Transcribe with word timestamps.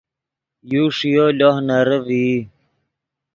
یو 0.71 0.83
ݰییو 0.97 1.25
لوہ 1.37 1.55
نرے 1.67 1.97
ڤئی 2.05 2.31